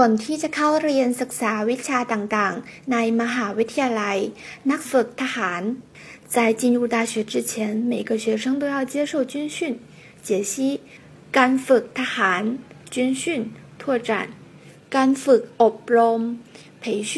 [0.00, 4.18] ก่อนที่จะเข้าเรียนศึกษาวิชาต่างๆ ในมหาวิทยาลัย
[4.70, 5.62] นักฝึกทหาร
[6.34, 7.52] 在进入大学之前，
[7.92, 9.58] 每个学生都要接受军训。
[10.26, 10.54] 解析：
[11.36, 12.42] การฝึกทหาร
[12.94, 13.22] 军训
[13.80, 14.10] 拓展
[14.94, 16.20] การฝึกอบรม
[16.82, 17.12] 培训